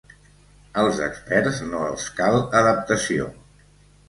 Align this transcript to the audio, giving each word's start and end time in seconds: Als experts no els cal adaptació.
Als 0.83 1.01
experts 1.07 1.59
no 1.67 1.83
els 1.91 2.07
cal 2.21 2.39
adaptació. 2.63 3.29